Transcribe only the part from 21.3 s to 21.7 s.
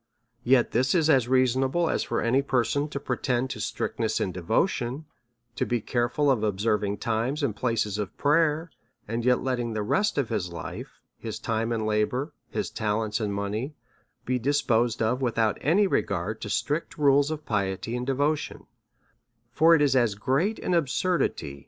DEVOUT AND HOLY LIFE.